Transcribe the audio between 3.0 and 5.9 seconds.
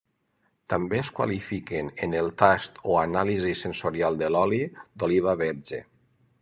anàlisi sensorial de l'oli d'oliva verge.